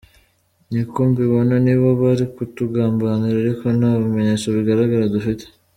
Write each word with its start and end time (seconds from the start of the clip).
Niko 0.71 0.97
mbibona 1.09 1.55
nibo 1.65 1.87
bari 2.01 2.25
kutugambanira 2.35 3.37
ariko 3.43 3.65
nta 3.77 3.91
bimenyetso 4.01 4.45
bigaragara 4.55 5.05
dufite. 5.17 5.45